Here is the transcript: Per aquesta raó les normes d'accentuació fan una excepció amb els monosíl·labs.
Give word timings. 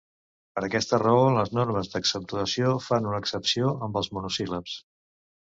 Per 0.53 0.61
aquesta 0.67 0.99
raó 1.03 1.27
les 1.35 1.53
normes 1.57 1.91
d'accentuació 1.91 2.73
fan 2.87 3.11
una 3.11 3.21
excepció 3.25 3.71
amb 3.91 4.01
els 4.03 4.11
monosíl·labs. 4.19 4.77